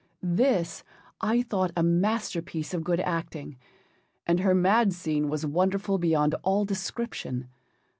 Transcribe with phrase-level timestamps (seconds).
[0.23, 0.83] This
[1.21, 3.57] I thought a masterpiece of good acting,
[4.25, 7.49] and her mad scene was wonderful beyond all description.